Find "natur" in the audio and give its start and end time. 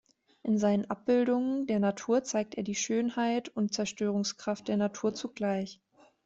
1.79-2.23, 4.77-5.13